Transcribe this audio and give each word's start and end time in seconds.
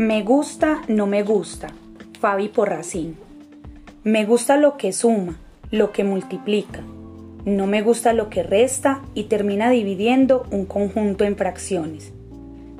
Me 0.00 0.22
gusta, 0.22 0.80
no 0.88 1.06
me 1.06 1.22
gusta. 1.22 1.66
Fabi 2.20 2.48
Porracín. 2.48 3.18
Me 4.02 4.24
gusta 4.24 4.56
lo 4.56 4.78
que 4.78 4.94
suma, 4.94 5.36
lo 5.70 5.92
que 5.92 6.04
multiplica. 6.04 6.80
No 7.44 7.66
me 7.66 7.82
gusta 7.82 8.14
lo 8.14 8.30
que 8.30 8.42
resta 8.42 9.02
y 9.12 9.24
termina 9.24 9.68
dividiendo 9.68 10.46
un 10.50 10.64
conjunto 10.64 11.24
en 11.24 11.36
fracciones. 11.36 12.14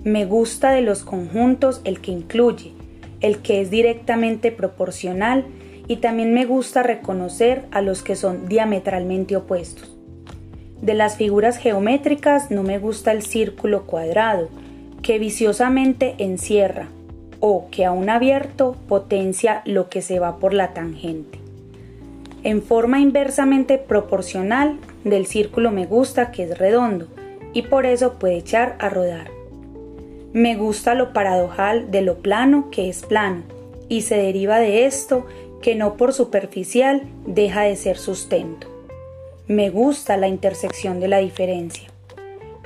Me 0.02 0.24
gusta 0.24 0.70
de 0.70 0.80
los 0.80 1.02
conjuntos 1.02 1.82
el 1.84 2.00
que 2.00 2.10
incluye, 2.10 2.72
el 3.20 3.42
que 3.42 3.60
es 3.60 3.68
directamente 3.68 4.50
proporcional 4.50 5.44
y 5.88 5.96
también 5.96 6.32
me 6.32 6.46
gusta 6.46 6.82
reconocer 6.82 7.66
a 7.70 7.82
los 7.82 8.02
que 8.02 8.16
son 8.16 8.48
diametralmente 8.48 9.36
opuestos. 9.36 9.94
De 10.80 10.94
las 10.94 11.18
figuras 11.18 11.58
geométricas 11.58 12.50
no 12.50 12.62
me 12.62 12.78
gusta 12.78 13.12
el 13.12 13.20
círculo 13.20 13.84
cuadrado, 13.84 14.48
que 15.02 15.18
viciosamente 15.18 16.14
encierra, 16.16 16.88
o 17.40 17.68
que 17.70 17.84
aún 17.84 18.08
abierto 18.10 18.76
potencia 18.88 19.62
lo 19.64 19.88
que 19.88 20.02
se 20.02 20.18
va 20.18 20.36
por 20.36 20.54
la 20.54 20.72
tangente. 20.72 21.38
En 22.42 22.62
forma 22.62 23.00
inversamente 23.00 23.76
proporcional 23.78 24.78
del 25.04 25.26
círculo 25.26 25.70
me 25.70 25.86
gusta 25.86 26.30
que 26.30 26.44
es 26.44 26.58
redondo 26.58 27.06
y 27.52 27.62
por 27.62 27.86
eso 27.86 28.14
puede 28.14 28.36
echar 28.36 28.76
a 28.78 28.88
rodar. 28.88 29.30
Me 30.32 30.56
gusta 30.56 30.94
lo 30.94 31.12
paradojal 31.12 31.90
de 31.90 32.02
lo 32.02 32.18
plano 32.18 32.68
que 32.70 32.88
es 32.88 33.02
plano 33.02 33.42
y 33.88 34.02
se 34.02 34.16
deriva 34.16 34.58
de 34.58 34.86
esto 34.86 35.26
que 35.60 35.74
no 35.74 35.96
por 35.96 36.12
superficial 36.12 37.02
deja 37.26 37.62
de 37.62 37.76
ser 37.76 37.98
sustento. 37.98 38.68
Me 39.48 39.68
gusta 39.68 40.16
la 40.16 40.28
intersección 40.28 41.00
de 41.00 41.08
la 41.08 41.18
diferencia. 41.18 41.88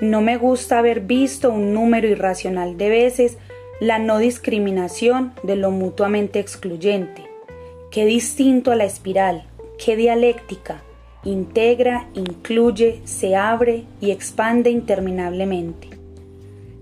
No 0.00 0.20
me 0.20 0.36
gusta 0.36 0.78
haber 0.78 1.00
visto 1.00 1.50
un 1.50 1.72
número 1.72 2.06
irracional 2.06 2.76
de 2.76 2.90
veces 2.90 3.38
la 3.84 3.98
no 3.98 4.16
discriminación 4.16 5.34
de 5.42 5.56
lo 5.56 5.70
mutuamente 5.70 6.40
excluyente. 6.40 7.24
Qué 7.90 8.06
distinto 8.06 8.72
a 8.72 8.76
la 8.76 8.84
espiral, 8.84 9.44
qué 9.76 9.94
dialéctica, 9.94 10.82
integra, 11.22 12.08
incluye, 12.14 13.02
se 13.04 13.36
abre 13.36 13.84
y 14.00 14.10
expande 14.10 14.70
interminablemente. 14.70 15.90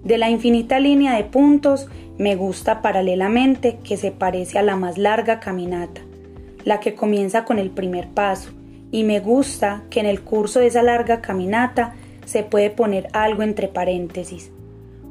De 0.05 0.17
la 0.17 0.30
infinita 0.30 0.78
línea 0.78 1.17
de 1.17 1.25
puntos 1.25 1.89
me 2.19 2.36
gusta 2.36 2.83
paralelamente 2.83 3.78
que 3.83 3.97
se 3.97 4.12
parece 4.12 4.61
a 4.61 4.62
la 4.62 4.77
más 4.77 4.97
larga 4.97 5.41
caminata, 5.41 6.03
la 6.64 6.78
que 6.78 6.95
comienza 6.95 7.45
con 7.45 7.58
el 7.58 7.70
primer 7.70 8.11
paso, 8.11 8.50
y 8.92 9.03
me 9.03 9.19
gusta 9.19 9.83
que 9.91 9.98
en 9.98 10.06
el 10.06 10.20
curso 10.20 10.61
de 10.61 10.69
esa 10.69 10.84
larga 10.84 11.20
caminata 11.20 11.97
se 12.27 12.45
puede 12.45 12.70
poner 12.70 13.08
algo 13.12 13.42
entre 13.42 13.67
paréntesis, 13.67 14.53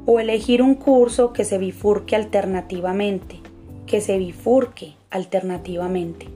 o 0.06 0.20
elegir 0.20 0.62
un 0.62 0.74
curso 0.74 1.32
que 1.32 1.44
se 1.44 1.58
bifurque 1.58 2.16
alternativamente, 2.16 3.40
que 3.86 4.00
se 4.00 4.18
bifurque 4.18 4.94
alternativamente. 5.10 6.28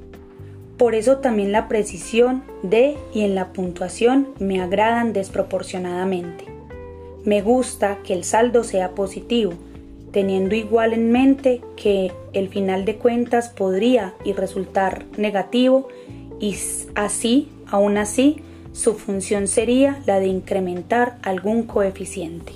Por 0.77 0.95
eso 0.95 1.19
también 1.19 1.53
la 1.53 1.69
precisión 1.69 2.42
de 2.62 2.97
y 3.14 3.23
en 3.23 3.34
la 3.34 3.53
puntuación 3.53 4.28
me 4.39 4.61
agradan 4.61 5.12
desproporcionadamente. 5.12 6.45
Me 7.25 7.41
gusta 7.41 7.98
que 8.05 8.12
el 8.12 8.25
saldo 8.25 8.62
sea 8.62 8.95
positivo, 8.95 9.55
teniendo 10.12 10.55
igual 10.55 10.92
en 10.92 11.11
mente 11.11 11.62
que 11.77 12.12
el 12.34 12.48
final 12.48 12.84
de 12.84 12.97
cuentas 12.97 13.48
podría 13.48 14.14
y 14.25 14.33
resultar 14.33 15.05
negativo 15.17 15.89
y 16.39 16.56
así, 16.95 17.48
aún 17.67 17.97
así, 17.97 18.42
su 18.73 18.95
función 18.95 19.48
sería 19.48 20.03
la 20.06 20.20
de 20.20 20.27
incrementar 20.27 21.19
algún 21.23 21.62
coeficiente. 21.62 22.53